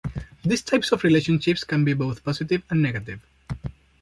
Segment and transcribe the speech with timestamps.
[0.41, 3.21] These types of relationships can be both positive and negative.